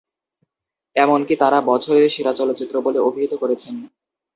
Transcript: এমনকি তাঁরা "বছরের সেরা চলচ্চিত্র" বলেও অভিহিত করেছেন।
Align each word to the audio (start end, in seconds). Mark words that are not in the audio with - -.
এমনকি 0.95 1.33
তাঁরা 1.35 1.59
"বছরের 1.69 2.07
সেরা 2.09 2.33
চলচ্চিত্র" 2.33 2.75
বলেও 2.81 3.07
অভিহিত 3.09 3.33
করেছেন। 3.41 3.75